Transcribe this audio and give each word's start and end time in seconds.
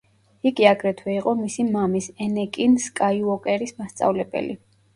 იგი 0.49 0.65
აგრეთვე 0.69 1.13
იყო 1.17 1.33
მისი 1.41 1.67
მამის, 1.75 2.09
ენეკინ 2.27 2.75
სკაიუოკერის 2.89 3.77
მასწავლებელი. 3.83 4.61